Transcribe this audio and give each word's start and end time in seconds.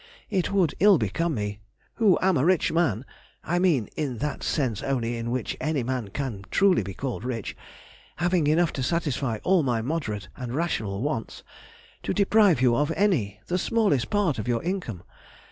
It 0.31 0.51
would 0.51 0.73
ill 0.79 0.97
become 0.97 1.35
me, 1.35 1.59
who 1.93 2.17
am 2.23 2.35
a 2.35 2.43
rich 2.43 2.71
man 2.71 3.05
(I 3.43 3.59
mean 3.59 3.87
in 3.95 4.17
that 4.17 4.41
sense 4.41 4.81
only 4.81 5.15
in 5.15 5.29
which 5.29 5.55
any 5.61 5.83
man 5.83 6.07
can 6.07 6.43
truly 6.49 6.81
be 6.81 6.95
called 6.95 7.23
rich,—having 7.23 8.47
enough 8.47 8.73
to 8.73 8.81
satisfy 8.81 9.37
all 9.43 9.61
my 9.61 9.83
moderate 9.83 10.27
and 10.35 10.55
rational 10.55 11.03
wants), 11.03 11.43
to 12.01 12.15
deprive 12.15 12.63
you 12.63 12.75
of 12.75 12.89
any, 12.95 13.41
the 13.45 13.59
smallest 13.59 14.09
part 14.09 14.39
of 14.39 14.47
your 14.47 14.63
income. 14.63 15.03